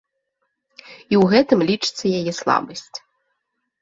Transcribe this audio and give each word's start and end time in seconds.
І 1.11 1.15
ў 1.21 1.29
гэтым, 1.35 1.59
лічыцца, 1.69 2.05
яе 2.21 2.31
слабасць. 2.39 2.97